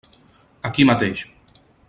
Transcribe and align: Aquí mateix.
Aquí 0.69 0.87
mateix. 0.91 1.27